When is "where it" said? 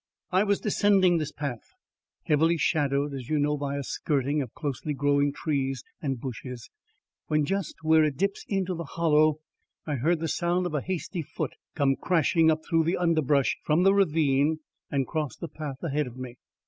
7.83-8.17